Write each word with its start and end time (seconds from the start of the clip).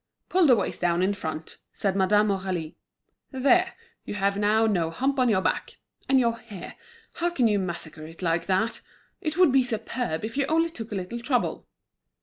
"Pull 0.29 0.47
the 0.47 0.55
waist 0.55 0.81
down 0.81 1.03
in 1.03 1.13
front," 1.13 1.59
said 1.73 1.95
Madame 1.95 2.29
Aurélie. 2.29 2.73
"There, 3.29 3.73
you 4.03 4.15
have 4.15 4.35
now 4.35 4.65
no 4.65 4.89
hump 4.89 5.19
on 5.19 5.29
your 5.29 5.43
back. 5.43 5.77
And 6.09 6.19
your 6.19 6.39
hair, 6.39 6.73
how 7.13 7.29
can 7.29 7.47
you 7.47 7.59
massacre 7.59 8.07
it 8.07 8.23
like 8.23 8.47
that? 8.47 8.81
It 9.21 9.37
would 9.37 9.51
be 9.51 9.61
superb, 9.61 10.25
if 10.25 10.37
you 10.37 10.47
only 10.47 10.71
took 10.71 10.91
a 10.91 10.95
little 10.95 11.19
trouble." 11.19 11.67